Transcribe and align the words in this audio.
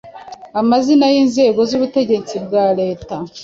Amazina 0.61 1.05
y’inzego 1.13 1.59
z’ubutegetsi 1.69 2.35
bwa 2.45 2.65
leta 2.79 3.15